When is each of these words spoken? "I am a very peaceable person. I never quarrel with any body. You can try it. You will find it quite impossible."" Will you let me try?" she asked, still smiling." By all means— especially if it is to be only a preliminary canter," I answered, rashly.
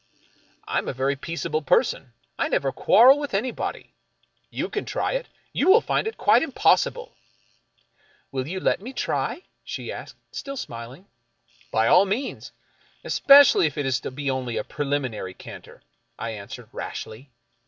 "I 0.67 0.79
am 0.79 0.87
a 0.87 0.93
very 0.93 1.15
peaceable 1.15 1.61
person. 1.61 2.13
I 2.35 2.47
never 2.47 2.71
quarrel 2.71 3.19
with 3.19 3.35
any 3.35 3.51
body. 3.51 3.93
You 4.49 4.67
can 4.67 4.83
try 4.83 5.11
it. 5.11 5.27
You 5.53 5.67
will 5.69 5.79
find 5.79 6.07
it 6.07 6.17
quite 6.17 6.41
impossible."" 6.41 7.13
Will 8.31 8.47
you 8.47 8.59
let 8.59 8.81
me 8.81 8.93
try?" 8.93 9.43
she 9.63 9.91
asked, 9.91 10.15
still 10.31 10.57
smiling." 10.57 11.05
By 11.71 11.85
all 11.85 12.05
means— 12.05 12.51
especially 13.03 13.67
if 13.67 13.77
it 13.77 13.85
is 13.85 13.99
to 13.99 14.09
be 14.09 14.31
only 14.31 14.57
a 14.57 14.63
preliminary 14.63 15.35
canter," 15.35 15.83
I 16.17 16.31
answered, 16.31 16.69
rashly. 16.71 17.29